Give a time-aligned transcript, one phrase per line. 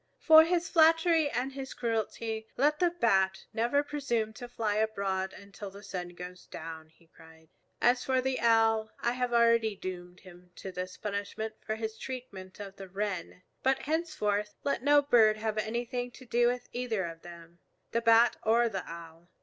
[0.17, 5.69] "For his flattery and his cruelty let the Bat never presume to fly abroad until
[5.69, 7.49] the sun goes down," he cried.
[7.79, 12.59] "As for the Owl, I have already doomed him to this punishment for his treatment
[12.59, 13.43] of the Wren.
[13.61, 17.59] But henceforth let no bird have anything to do with either of them,
[17.91, 19.29] the Bat or the Owl.